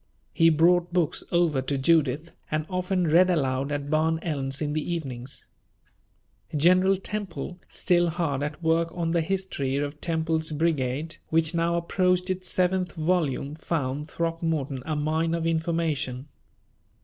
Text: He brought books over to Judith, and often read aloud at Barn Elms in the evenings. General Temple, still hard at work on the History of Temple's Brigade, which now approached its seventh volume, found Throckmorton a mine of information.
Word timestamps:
He 0.33 0.49
brought 0.49 0.91
books 0.91 1.23
over 1.31 1.61
to 1.61 1.77
Judith, 1.77 2.35
and 2.49 2.65
often 2.71 3.05
read 3.07 3.29
aloud 3.29 3.71
at 3.71 3.91
Barn 3.91 4.17
Elms 4.23 4.59
in 4.59 4.73
the 4.73 4.81
evenings. 4.93 5.45
General 6.57 6.97
Temple, 6.97 7.59
still 7.69 8.09
hard 8.09 8.41
at 8.41 8.63
work 8.63 8.89
on 8.97 9.11
the 9.11 9.21
History 9.21 9.75
of 9.77 10.01
Temple's 10.01 10.51
Brigade, 10.53 11.17
which 11.29 11.53
now 11.53 11.75
approached 11.75 12.31
its 12.31 12.47
seventh 12.49 12.93
volume, 12.93 13.53
found 13.53 14.09
Throckmorton 14.09 14.81
a 14.87 14.95
mine 14.95 15.35
of 15.35 15.45
information. 15.45 16.27